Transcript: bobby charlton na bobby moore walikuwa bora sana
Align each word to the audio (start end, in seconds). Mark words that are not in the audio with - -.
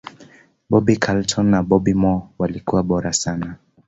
bobby 0.69 0.95
charlton 0.97 1.49
na 1.51 1.63
bobby 1.63 1.93
moore 1.93 2.25
walikuwa 2.39 2.83
bora 2.83 3.13
sana 3.13 3.55